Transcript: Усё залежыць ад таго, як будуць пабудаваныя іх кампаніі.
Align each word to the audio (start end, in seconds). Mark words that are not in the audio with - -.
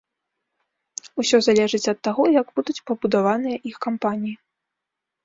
Усё 1.23 1.37
залежыць 1.47 1.91
ад 1.93 1.99
таго, 2.07 2.23
як 2.41 2.47
будуць 2.55 2.77
пабудаваныя 2.87 3.57
іх 3.73 3.77
кампаніі. 3.89 4.35